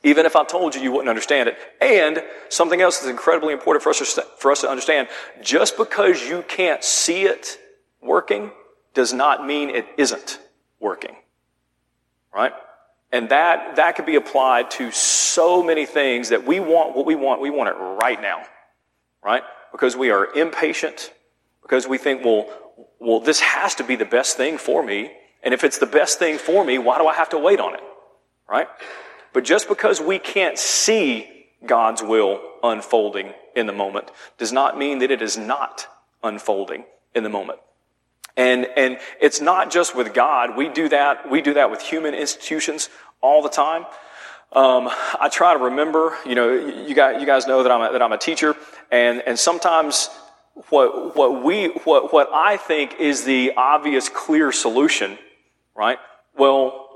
[0.03, 1.59] even if I told you, you wouldn't understand it.
[1.81, 5.09] And something else that's incredibly important for us, to, for us to understand,
[5.43, 7.59] just because you can't see it
[8.01, 8.51] working
[8.95, 10.39] does not mean it isn't
[10.79, 11.17] working.
[12.35, 12.53] Right?
[13.13, 17.15] And that, that could be applied to so many things that we want what we
[17.15, 17.41] want.
[17.41, 18.43] We want it right now.
[19.23, 19.43] Right?
[19.73, 21.13] Because we are impatient.
[21.61, 22.49] Because we think, well,
[22.99, 25.13] well, this has to be the best thing for me.
[25.43, 27.75] And if it's the best thing for me, why do I have to wait on
[27.75, 27.81] it?
[28.49, 28.69] Right?
[29.33, 34.99] But just because we can't see God's will unfolding in the moment does not mean
[35.01, 35.87] that it is not
[36.23, 37.59] unfolding in the moment.
[38.37, 40.57] And, and it's not just with God.
[40.57, 42.89] We do that, we do that with human institutions
[43.21, 43.85] all the time.
[44.53, 44.91] Um,
[45.21, 48.03] I try to remember, you know, you guys, you guys know that I'm a, that
[48.03, 48.57] I'm a teacher,
[48.91, 50.09] and, and sometimes
[50.71, 55.19] what, what we, what, what I think is the obvious, clear solution,
[55.77, 55.99] right?
[56.37, 56.90] Well,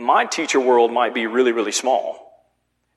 [0.00, 2.30] my teacher world might be really, really small.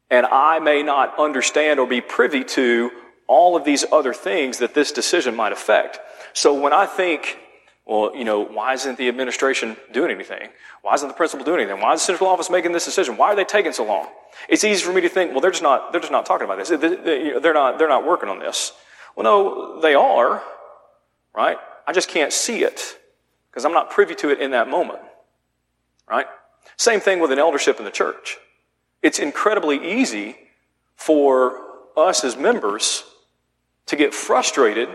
[0.10, 2.92] And I may not understand or be privy to
[3.28, 6.00] all of these other things that this decision might affect.
[6.34, 7.38] So when I think,
[7.86, 10.50] well, you know, why isn't the administration doing anything?
[10.82, 11.82] Why isn't the principal doing anything?
[11.82, 13.18] Why is the central office making this decision?
[13.18, 14.08] Why are they taking so long?
[14.48, 16.58] It's easy for me to think, well, they're just not, they're just not talking about
[16.58, 16.70] this.
[16.70, 18.72] They're not, they're not working on this.
[19.16, 20.42] Well, no, they are,
[21.36, 21.58] right?
[21.88, 22.98] I just can't see it
[23.50, 25.00] because I'm not privy to it in that moment,
[26.10, 26.28] right?
[26.78, 28.38] Same thing with an eldership in the church.
[29.02, 30.38] It's incredibly easy
[30.96, 31.62] for
[31.96, 33.04] us as members
[33.88, 34.90] to get frustrated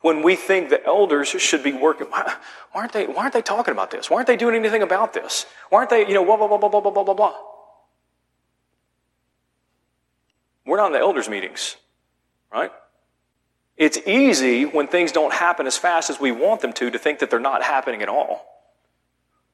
[0.00, 2.06] when we think the elders should be working.
[2.08, 2.34] Why,
[2.72, 4.08] why, aren't they, why aren't they talking about this?
[4.08, 5.46] Why aren't they doing anything about this?
[5.70, 7.34] Why aren't they, you know, blah, blah, blah, blah, blah, blah, blah, blah.
[10.64, 11.76] We're not in the elders' meetings,
[12.52, 12.70] right?
[13.76, 17.20] It's easy when things don't happen as fast as we want them to to think
[17.20, 18.57] that they're not happening at all.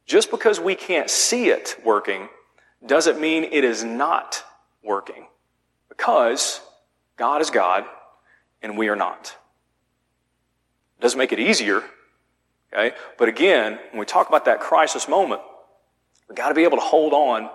[0.07, 2.29] Just because we can't see it working
[2.85, 4.45] doesn't mean it is not
[4.83, 5.27] working.
[5.88, 6.61] Because
[7.17, 7.85] God is God
[8.62, 9.37] and we are not.
[10.99, 11.83] It doesn't make it easier.
[12.73, 12.95] Okay?
[13.19, 15.40] But again, when we talk about that crisis moment,
[16.29, 17.49] we've got to be able to hold on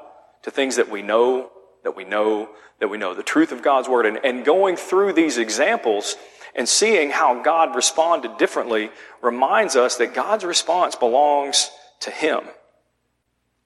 [0.44, 1.52] to things that we know,
[1.84, 3.14] that we know, that we know.
[3.14, 4.06] The truth of God's Word.
[4.06, 6.16] And, and going through these examples
[6.56, 8.90] and seeing how God responded differently
[9.22, 11.70] reminds us that God's response belongs
[12.02, 12.42] to Him.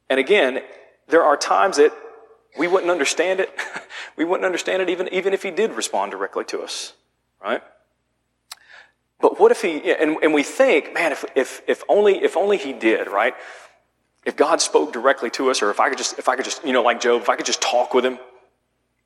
[0.09, 0.61] And again,
[1.07, 1.93] there are times that
[2.57, 3.49] we wouldn't understand it.
[4.17, 6.93] we wouldn't understand it even, even if He did respond directly to us,
[7.43, 7.61] right?
[9.19, 12.57] But what if He, and, and we think, man, if, if, if only, if only
[12.57, 13.33] He did, right?
[14.25, 16.63] If God spoke directly to us, or if I could just, if I could just,
[16.63, 18.19] you know, like Job, if I could just talk with Him,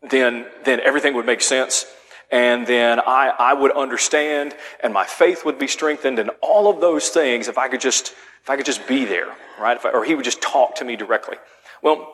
[0.01, 1.85] then, then everything would make sense
[2.31, 6.81] and then I, I would understand and my faith would be strengthened and all of
[6.81, 9.27] those things if I could just, if I could just be there,
[9.59, 9.77] right?
[9.83, 11.37] I, or he would just talk to me directly.
[11.81, 12.13] Well,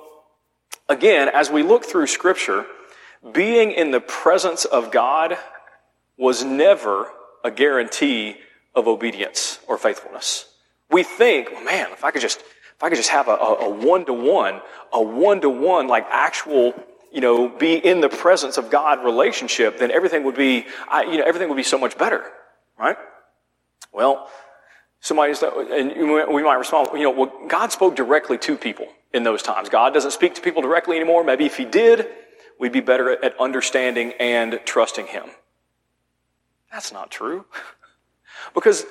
[0.90, 2.66] again, as we look through scripture,
[3.32, 5.38] being in the presence of God
[6.18, 7.10] was never
[7.44, 8.38] a guarantee
[8.76, 10.46] of obedience or faithfulness.
[10.90, 14.06] We think, well, man, if I could just, if I could just have a one
[14.06, 16.74] to one, a one to one, like actual
[17.14, 21.20] you know, be in the presence of God relationship, then everything would be, I, you
[21.20, 22.26] know, everything would be so much better,
[22.78, 22.98] right?
[23.94, 24.28] Well,
[25.04, 25.34] somebody,
[25.72, 29.70] and we might respond, you know, well, God spoke directly to people in those times.
[29.70, 31.24] God doesn't speak to people directly anymore.
[31.24, 32.08] Maybe if He did,
[32.58, 35.26] we'd be better at understanding and trusting Him.
[36.72, 37.46] That's not true.
[38.56, 38.86] because uh,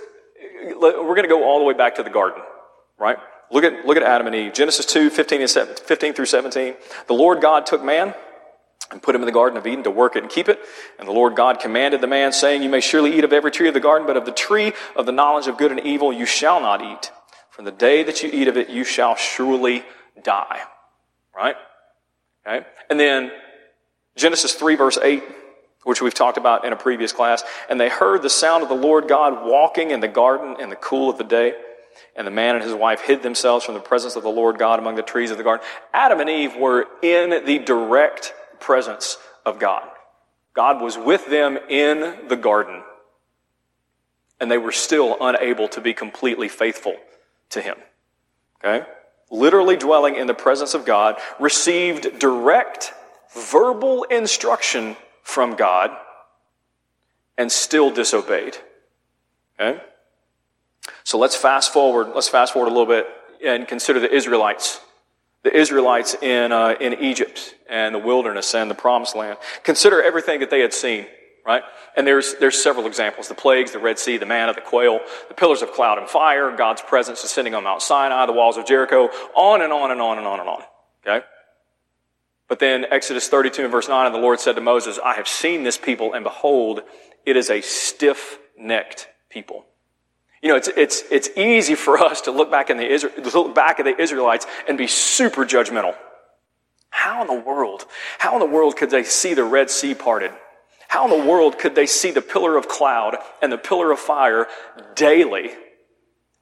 [0.77, 2.42] we're going to go all the way back to the garden,
[2.98, 3.16] right?
[3.51, 4.53] Look at, look at Adam and Eve.
[4.53, 6.75] Genesis 2, 15, and 15 through 17.
[7.07, 8.14] The Lord God took man
[8.93, 10.61] and put him in the Garden of Eden to work it and keep it.
[10.99, 13.67] And the Lord God commanded the man, saying, You may surely eat of every tree
[13.67, 16.27] of the garden, but of the tree of the knowledge of good and evil you
[16.27, 17.11] shall not eat.
[17.51, 19.85] From the day that you eat of it, you shall surely
[20.23, 20.61] die.
[21.35, 21.57] Right?
[22.47, 22.67] Okay?
[22.91, 23.33] And then
[24.15, 25.23] Genesis 3, verse 8,
[25.85, 27.43] which we've talked about in a previous class.
[27.71, 30.77] And they heard the sound of the Lord God walking in the garden in the
[30.77, 31.55] cool of the day.
[32.15, 34.79] And the man and his wife hid themselves from the presence of the Lord God
[34.79, 35.65] among the trees of the garden.
[35.95, 39.87] Adam and Eve were in the direct presence of God.
[40.55, 42.83] God was with them in the garden,
[44.40, 46.96] and they were still unable to be completely faithful
[47.51, 47.77] to Him.
[48.64, 48.87] Okay?
[49.31, 52.92] Literally dwelling in the presence of God, received direct
[53.35, 55.90] verbal instruction from God,
[57.38, 58.57] and still disobeyed.
[59.59, 59.81] Okay?
[61.05, 62.09] So let's fast forward.
[62.14, 63.07] Let's fast forward a little bit
[63.44, 64.81] and consider the Israelites.
[65.45, 69.39] The Israelites in, uh, in Egypt and the wilderness and the promised land.
[69.65, 71.07] Consider everything that they had seen.
[71.45, 71.63] right?
[71.97, 73.29] And there's, there's several examples.
[73.29, 76.55] The plagues, the Red Sea, the manna, the quail, the pillars of cloud and fire,
[76.57, 80.19] God's presence descending on Mount Sinai, the walls of Jericho, on and on and on
[80.19, 80.63] and on and on.
[81.05, 81.27] Okay?
[82.49, 85.27] But then Exodus 32 and verse 9, and the Lord said to Moses, I have
[85.27, 86.83] seen this people, and behold,
[87.25, 89.65] it is a stiff-necked people.
[90.43, 93.55] You know, it's, it's, it's easy for us to look back in the Israel, look
[93.55, 95.95] back at the Israelites and be super judgmental.
[96.91, 97.87] How in the world,
[98.19, 100.33] how in the world could they see the Red Sea parted?
[100.89, 104.01] How in the world could they see the pillar of cloud and the pillar of
[104.01, 104.47] fire
[104.95, 105.53] daily?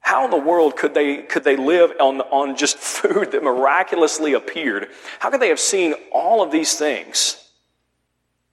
[0.01, 4.33] How in the world could they, could they live on, on just food that miraculously
[4.33, 4.89] appeared?
[5.19, 7.37] How could they have seen all of these things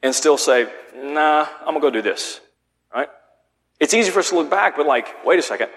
[0.03, 2.41] and still say, nah, I'm gonna go do this?
[3.81, 5.71] It's easy for us to look back, but like, wait a second.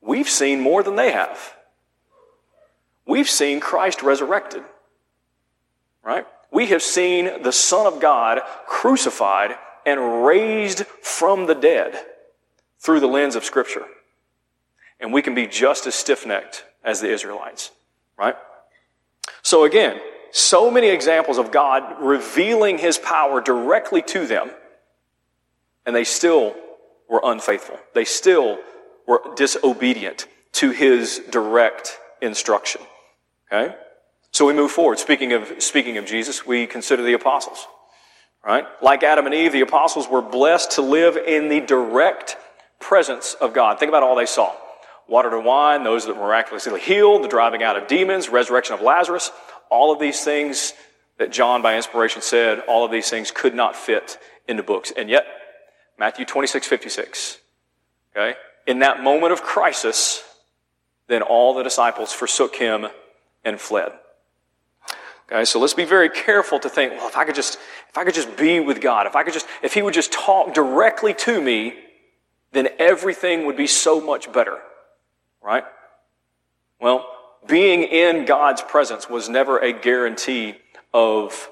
[0.00, 1.54] We've seen more than they have.
[3.06, 4.62] We've seen Christ resurrected,
[6.02, 6.26] right?
[6.50, 11.98] We have seen the Son of God crucified and raised from the dead
[12.78, 13.84] through the lens of Scripture.
[15.00, 17.72] And we can be just as stiff necked as the Israelites,
[18.16, 18.36] right?
[19.42, 24.50] So again, so many examples of God revealing His power directly to them,
[25.84, 26.56] and they still
[27.14, 27.78] were unfaithful.
[27.94, 28.58] They still
[29.06, 32.80] were disobedient to His direct instruction.
[33.52, 33.72] Okay?
[34.32, 34.98] So we move forward.
[34.98, 37.68] Speaking of, speaking of Jesus, we consider the apostles.
[38.44, 38.64] Right?
[38.82, 42.36] Like Adam and Eve, the apostles were blessed to live in the direct
[42.80, 43.78] presence of God.
[43.78, 44.52] Think about all they saw.
[45.08, 49.30] Water to wine, those that miraculously healed, the driving out of demons, resurrection of Lazarus,
[49.70, 50.72] all of these things
[51.18, 54.92] that John by inspiration said, all of these things could not fit into books.
[54.96, 55.26] And yet,
[55.98, 57.38] Matthew 26, 56,
[58.16, 58.36] okay?
[58.66, 60.22] In that moment of crisis,
[61.08, 62.86] then all the disciples forsook him
[63.44, 63.92] and fled.
[65.26, 68.04] Okay, so let's be very careful to think, well, if I could just, if I
[68.04, 71.14] could just be with God, if I could just, if He would just talk directly
[71.14, 71.74] to me,
[72.52, 74.58] then everything would be so much better.
[75.42, 75.64] Right?
[76.78, 77.06] Well,
[77.46, 80.56] being in God's presence was never a guarantee
[80.92, 81.48] of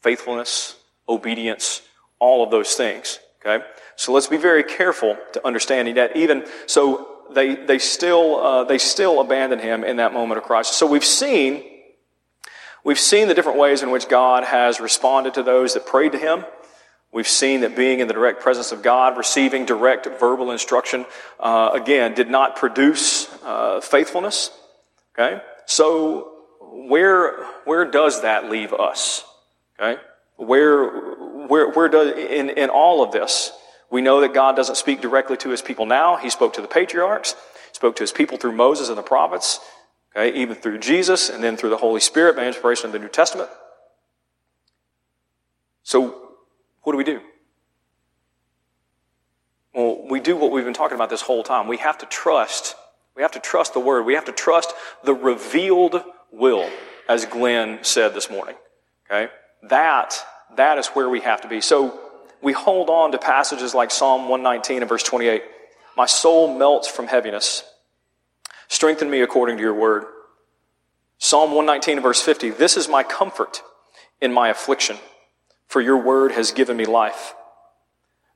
[0.00, 0.76] faithfulness,
[1.08, 1.82] obedience,
[2.18, 3.18] all of those things.
[3.44, 3.64] Okay?
[3.96, 8.78] So let's be very careful to understanding that even, so they, they still, uh, they
[8.78, 10.76] still abandon him in that moment of crisis.
[10.76, 11.62] So we've seen
[12.84, 16.18] We've seen the different ways in which God has responded to those that prayed to
[16.18, 16.44] Him.
[17.12, 21.06] We've seen that being in the direct presence of God, receiving direct verbal instruction,
[21.40, 24.50] uh, again, did not produce uh, faithfulness.
[25.14, 25.40] Okay?
[25.64, 29.24] So, where, where does that leave us?
[29.80, 30.00] Okay?
[30.36, 31.14] Where,
[31.48, 33.52] where, where does, in, in all of this,
[33.90, 36.16] we know that God doesn't speak directly to his people now.
[36.16, 37.34] He spoke to the patriarchs,
[37.72, 39.60] spoke to his people through Moses and the prophets.
[40.16, 43.08] Okay, even through Jesus and then through the Holy Spirit by inspiration of the New
[43.08, 43.50] Testament.
[45.82, 46.30] So,
[46.82, 47.20] what do we do?
[49.74, 51.66] Well, we do what we've been talking about this whole time.
[51.66, 52.76] We have to trust.
[53.16, 54.04] We have to trust the Word.
[54.04, 56.68] We have to trust the revealed will,
[57.08, 58.54] as Glenn said this morning.
[59.06, 59.32] Okay?
[59.68, 60.16] That,
[60.56, 61.60] that is where we have to be.
[61.60, 62.00] So,
[62.42, 65.42] we hold on to passages like Psalm 119 and verse 28.
[65.96, 67.64] My soul melts from heaviness.
[68.68, 70.04] Strengthen me according to your word.
[71.18, 72.50] Psalm 119 and verse 50.
[72.50, 73.62] This is my comfort
[74.20, 74.98] in my affliction,
[75.66, 77.34] for your word has given me life.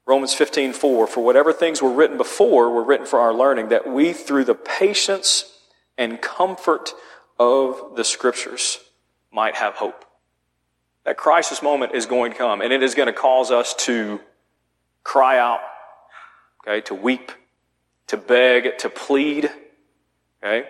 [0.06, 3.86] Romans 15, 4, for whatever things were written before were written for our learning, that
[3.86, 5.44] we through the patience
[5.98, 6.94] and comfort
[7.38, 8.78] of the scriptures
[9.30, 10.06] might have hope.
[11.08, 14.20] That crisis moment is going to come, and it is going to cause us to
[15.04, 15.60] cry out,
[16.62, 17.32] okay, to weep,
[18.08, 19.50] to beg, to plead,
[20.44, 20.68] Okay?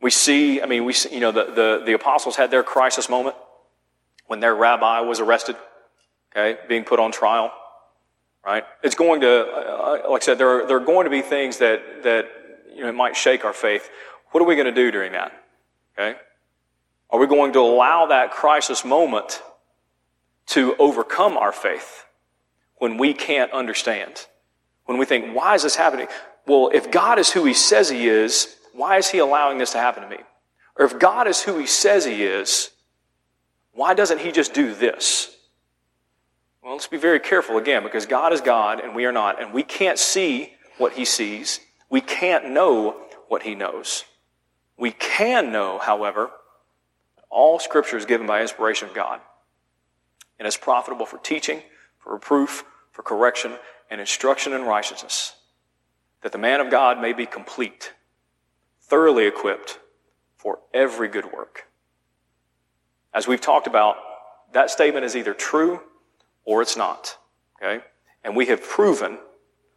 [0.00, 3.10] We see, I mean, we see, you know, the, the, the apostles had their crisis
[3.10, 3.36] moment
[4.26, 5.56] when their rabbi was arrested,
[6.32, 7.52] okay, being put on trial,
[8.46, 8.64] right?
[8.82, 11.58] It's going to, uh, like I said, there are, there are going to be things
[11.58, 12.24] that, that,
[12.74, 13.90] you know, might shake our faith.
[14.30, 15.32] What are we going to do during that?
[15.92, 16.18] Okay?
[17.10, 19.42] Are we going to allow that crisis moment
[20.48, 22.04] to overcome our faith
[22.76, 24.26] when we can't understand?
[24.84, 26.08] When we think, why is this happening?
[26.46, 29.78] Well, if God is who He says He is, why is he allowing this to
[29.78, 30.18] happen to me?
[30.76, 32.70] Or if God is who he says he is,
[33.72, 35.36] why doesn't he just do this?
[36.62, 39.52] Well, let's be very careful again because God is God and we are not, and
[39.52, 41.58] we can't see what he sees.
[41.90, 42.96] We can't know
[43.26, 44.04] what he knows.
[44.76, 46.30] We can know, however,
[47.30, 49.20] all scripture is given by inspiration of God
[50.38, 51.62] and is profitable for teaching,
[51.98, 53.52] for reproof, for correction,
[53.90, 55.34] and instruction in righteousness,
[56.22, 57.92] that the man of God may be complete
[58.80, 59.78] thoroughly equipped
[60.36, 61.64] for every good work.
[63.12, 63.96] As we've talked about,
[64.52, 65.80] that statement is either true
[66.44, 67.16] or it's not.
[67.56, 67.84] Okay?
[68.24, 69.18] And we have proven,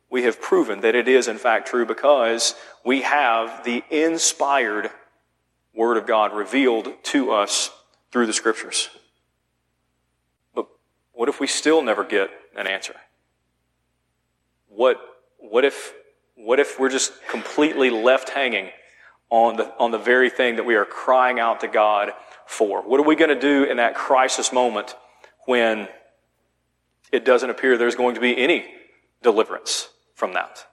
[0.10, 2.56] we have proven that it is in fact true because
[2.86, 4.92] we have the inspired
[5.74, 7.72] Word of God revealed to us
[8.12, 8.90] through the Scriptures.
[11.22, 12.96] What if we still never get an answer?
[14.70, 15.00] What,
[15.38, 15.94] what if,
[16.34, 18.72] what if we're just completely left hanging
[19.30, 22.14] on the, on the very thing that we are crying out to God
[22.48, 22.82] for?
[22.82, 24.96] What are we going to do in that crisis moment
[25.46, 25.88] when
[27.12, 28.66] it doesn't appear there's going to be any
[29.22, 30.66] deliverance from that?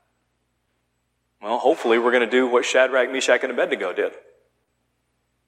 [1.43, 4.13] Well, hopefully we're going to do what Shadrach, Meshach, and Abednego did.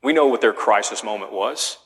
[0.03, 1.79] We know what their crisis moment was.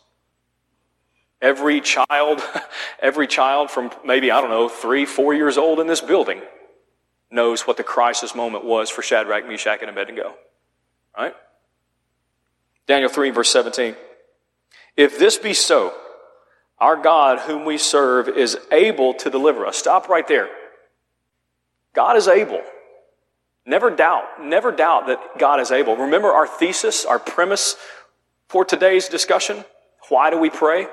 [1.44, 2.40] Every child,
[3.00, 6.40] every child from maybe, I don't know, three, four years old in this building
[7.30, 10.36] knows what the crisis moment was for Shadrach, Meshach, and Abednego.
[11.14, 11.34] Right?
[12.86, 13.94] Daniel 3, verse 17.
[14.96, 15.92] If this be so,
[16.78, 19.76] our God, whom we serve, is able to deliver us.
[19.76, 20.48] Stop right there.
[21.92, 22.62] God is able.
[23.66, 25.94] Never doubt, never doubt that God is able.
[25.94, 27.76] Remember our thesis, our premise
[28.48, 29.66] for today's discussion?
[30.08, 30.86] Why do we pray?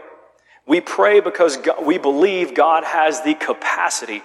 [0.71, 4.23] We pray because God, we believe God has the capacity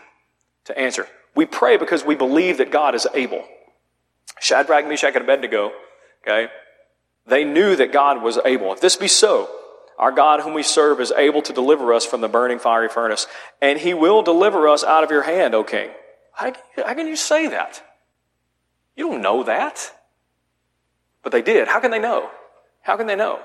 [0.66, 1.08] to answer.
[1.34, 3.44] We pray because we believe that God is able.
[4.38, 5.72] Shadrach, Meshach, and Abednego,
[6.22, 6.46] okay,
[7.26, 8.72] they knew that God was able.
[8.72, 9.50] If this be so,
[9.98, 13.26] our God whom we serve is able to deliver us from the burning fiery furnace,
[13.60, 15.90] and he will deliver us out of your hand, O king.
[16.32, 17.82] How, how can you say that?
[18.94, 19.90] You don't know that.
[21.24, 21.66] But they did.
[21.66, 22.30] How can they know?
[22.82, 23.40] How can they know?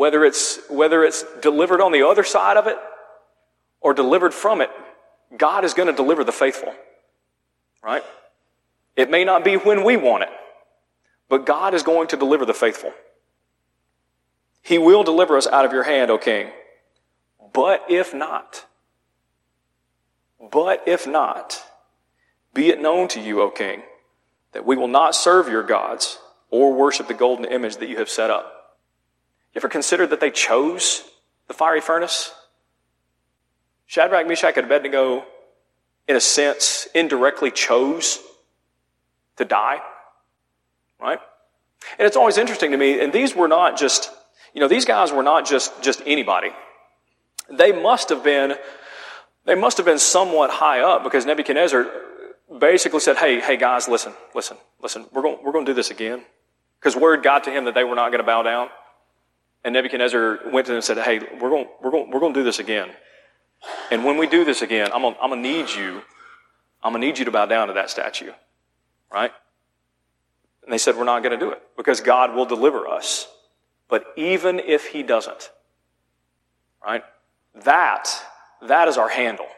[0.00, 2.78] Whether it's, whether it's delivered on the other side of it
[3.82, 4.70] or delivered from it,
[5.36, 6.72] God is going to deliver the faithful.
[7.84, 8.02] Right?
[8.96, 10.30] It may not be when we want it,
[11.28, 12.94] but God is going to deliver the faithful.
[14.62, 16.48] He will deliver us out of your hand, O king.
[17.52, 18.64] But if not,
[20.50, 21.62] but if not,
[22.54, 23.82] be it known to you, O king,
[24.52, 28.08] that we will not serve your gods or worship the golden image that you have
[28.08, 28.59] set up.
[29.54, 31.02] You ever consider that they chose
[31.48, 32.32] the fiery furnace?
[33.86, 35.24] Shadrach, Meshach, and Abednego,
[36.06, 38.20] in a sense, indirectly chose
[39.36, 39.80] to die.
[41.00, 41.18] Right?
[41.98, 44.10] And it's always interesting to me, and these were not just,
[44.54, 46.50] you know, these guys were not just, just anybody.
[47.50, 48.54] They must have been,
[49.44, 51.90] they must have been somewhat high up because Nebuchadnezzar
[52.60, 55.90] basically said, hey, hey guys, listen, listen, listen, we're going, we're going to do this
[55.90, 56.24] again.
[56.78, 58.68] Because word got to him that they were not going to bow down.
[59.64, 62.40] And Nebuchadnezzar went to them and said, Hey, we're going, we're going, we're going to
[62.40, 62.90] do this again.
[63.90, 66.02] And when we do this again, I'm going, I'm going to need you.
[66.82, 68.32] I'm going to need you to bow down to that statue.
[69.12, 69.32] Right?
[70.62, 73.28] And they said, We're not going to do it because God will deliver us.
[73.88, 75.50] But even if He doesn't,
[76.84, 77.02] right?
[77.64, 78.08] That,
[78.62, 79.48] that is our handle.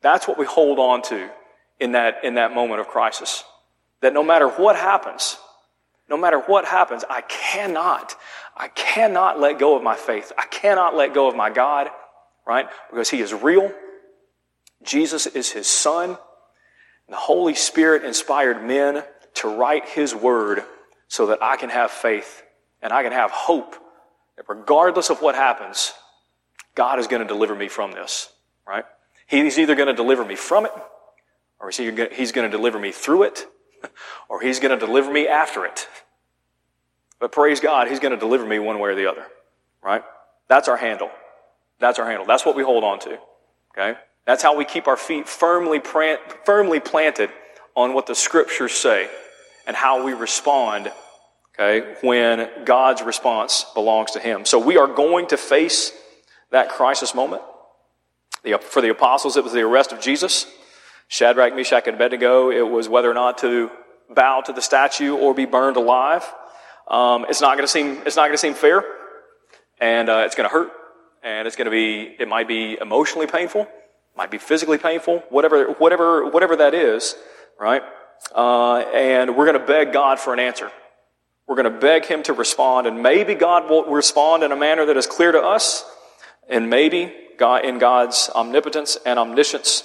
[0.00, 1.30] That's what we hold on to
[1.78, 3.44] in that, in that moment of crisis.
[4.00, 5.36] That no matter what happens,
[6.08, 8.16] no matter what happens, I cannot,
[8.60, 10.32] I cannot let go of my faith.
[10.36, 11.88] I cannot let go of my God,
[12.46, 12.66] right?
[12.90, 13.72] Because He is real.
[14.82, 16.18] Jesus is His Son.
[17.08, 19.02] The Holy Spirit inspired men
[19.36, 20.62] to write His Word
[21.08, 22.42] so that I can have faith
[22.82, 23.76] and I can have hope
[24.36, 25.94] that regardless of what happens,
[26.74, 28.30] God is going to deliver me from this,
[28.68, 28.84] right?
[29.26, 30.72] He's either going to deliver me from it
[31.58, 33.46] or he's going to deliver me through it
[34.28, 35.88] or he's going to deliver me after it.
[37.20, 39.24] But praise God, he's going to deliver me one way or the other.
[39.82, 40.02] Right?
[40.48, 41.10] That's our handle.
[41.78, 42.26] That's our handle.
[42.26, 43.18] That's what we hold on to.
[43.72, 43.98] Okay?
[44.26, 45.80] That's how we keep our feet firmly,
[46.44, 47.30] firmly planted
[47.74, 49.08] on what the scriptures say
[49.66, 50.90] and how we respond,
[51.54, 54.44] okay, when God's response belongs to Him.
[54.44, 55.92] So we are going to face
[56.50, 57.42] that crisis moment.
[58.62, 60.46] For the apostles, it was the arrest of Jesus.
[61.08, 63.70] Shadrach, Meshach, and Abednego, it was whether or not to
[64.08, 66.24] bow to the statue or be burned alive.
[66.90, 68.84] Um, it's not going to seem it's not going to seem fair,
[69.80, 70.72] and uh, it's going to hurt,
[71.22, 73.68] and it's going to be it might be emotionally painful,
[74.16, 77.14] might be physically painful, whatever whatever whatever that is,
[77.60, 77.82] right?
[78.34, 80.72] Uh, and we're going to beg God for an answer.
[81.46, 84.84] We're going to beg Him to respond, and maybe God will respond in a manner
[84.86, 85.84] that is clear to us,
[86.48, 89.84] and maybe God in God's omnipotence and omniscience,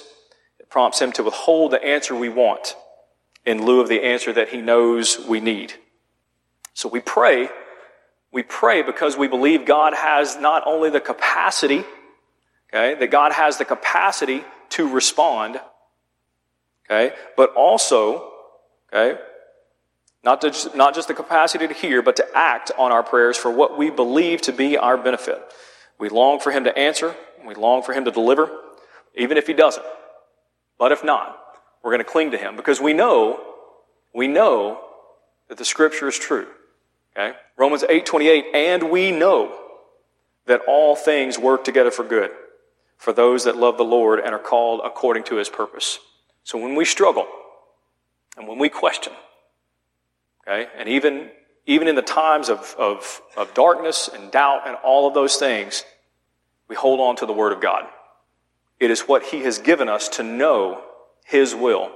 [0.58, 2.74] it prompts Him to withhold the answer we want
[3.44, 5.74] in lieu of the answer that He knows we need.
[6.76, 7.48] So we pray.
[8.30, 11.84] We pray because we believe God has not only the capacity,
[12.68, 15.58] okay, that God has the capacity to respond,
[16.84, 18.30] okay, but also,
[18.92, 19.18] okay,
[20.22, 23.50] not, to, not just the capacity to hear, but to act on our prayers for
[23.50, 25.42] what we believe to be our benefit.
[25.98, 27.16] We long for Him to answer.
[27.46, 28.50] We long for Him to deliver.
[29.16, 29.86] even if he doesn't.
[30.78, 31.38] But if not,
[31.82, 33.40] we're going to cling to him because we know,
[34.14, 34.80] we know
[35.48, 36.46] that the scripture is true.
[37.16, 37.36] Okay?
[37.56, 39.58] Romans 8:28 and we know
[40.44, 42.30] that all things work together for good
[42.98, 45.98] for those that love the Lord and are called according to his purpose.
[46.44, 47.26] So when we struggle
[48.36, 49.12] and when we question,
[50.46, 51.30] okay, and even,
[51.66, 55.84] even in the times of, of, of darkness and doubt and all of those things,
[56.68, 57.84] we hold on to the Word of God.
[58.78, 60.82] It is what He has given us to know
[61.24, 61.92] His will,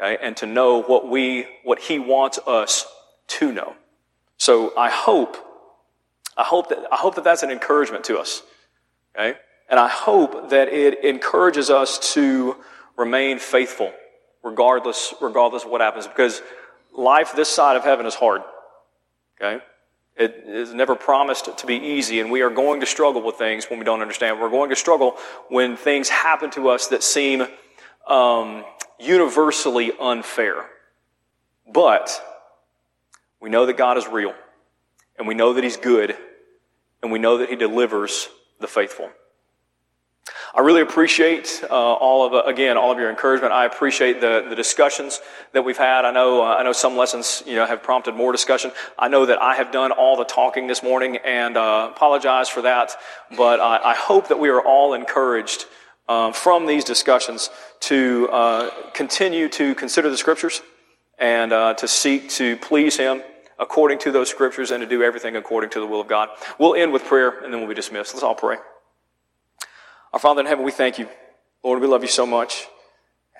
[0.00, 2.86] okay, and to know what we, what He wants us
[3.28, 3.74] to know.
[4.42, 5.36] So I hope,
[6.36, 8.42] I hope that, I hope that that's an encouragement to us,
[9.14, 9.38] okay?
[9.70, 12.56] And I hope that it encourages us to
[12.96, 13.92] remain faithful
[14.42, 16.42] regardless, regardless of what happens because
[16.92, 18.42] life this side of heaven is hard.
[19.40, 19.62] Okay?
[20.16, 23.70] It is never promised to be easy, and we are going to struggle with things
[23.70, 24.40] when we don't understand.
[24.40, 25.18] We're going to struggle
[25.50, 27.46] when things happen to us that seem
[28.08, 28.64] um,
[28.98, 30.66] universally unfair.
[31.72, 32.20] But
[33.42, 34.32] we know that God is real,
[35.18, 36.16] and we know that He's good,
[37.02, 38.28] and we know that He delivers
[38.60, 39.10] the faithful.
[40.54, 43.52] I really appreciate uh, all of again all of your encouragement.
[43.52, 45.20] I appreciate the, the discussions
[45.52, 46.04] that we've had.
[46.04, 48.70] I know uh, I know some lessons you know have prompted more discussion.
[48.96, 52.62] I know that I have done all the talking this morning and uh, apologize for
[52.62, 52.94] that.
[53.36, 55.64] But I, I, hope that we are all encouraged
[56.08, 60.62] um, from these discussions to uh, continue to consider the scriptures
[61.18, 63.22] and uh, to seek to please Him
[63.58, 66.28] according to those scriptures and to do everything according to the will of God.
[66.58, 68.14] We'll end with prayer and then we'll be dismissed.
[68.14, 68.56] Let's all pray.
[70.12, 71.08] Our Father in heaven, we thank you.
[71.62, 72.66] Lord, we love you so much.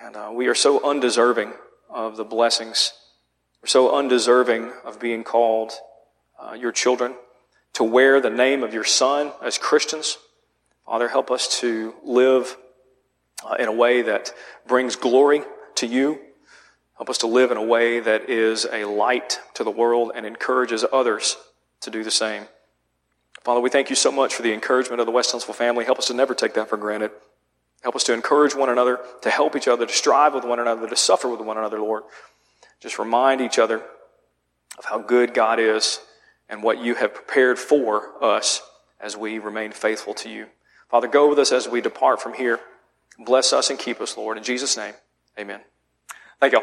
[0.00, 1.52] And uh, we are so undeserving
[1.88, 2.92] of the blessings.
[3.62, 5.72] We're so undeserving of being called
[6.40, 7.14] uh, your children,
[7.74, 10.18] to wear the name of your Son as Christians.
[10.84, 12.56] Father, help us to live
[13.44, 14.34] uh, in a way that
[14.66, 15.42] brings glory
[15.76, 16.20] to you.
[17.02, 20.24] Help us to live in a way that is a light to the world and
[20.24, 21.36] encourages others
[21.80, 22.44] to do the same.
[23.40, 25.84] Father, we thank you so much for the encouragement of the West Huntsville family.
[25.84, 27.10] Help us to never take that for granted.
[27.82, 30.88] Help us to encourage one another, to help each other, to strive with one another,
[30.88, 32.04] to suffer with one another, Lord.
[32.78, 33.82] Just remind each other
[34.78, 35.98] of how good God is
[36.48, 38.62] and what you have prepared for us
[39.00, 40.46] as we remain faithful to you.
[40.88, 42.60] Father, go with us as we depart from here.
[43.18, 44.38] Bless us and keep us, Lord.
[44.38, 44.94] In Jesus' name,
[45.36, 45.62] amen.
[46.38, 46.62] Thank you.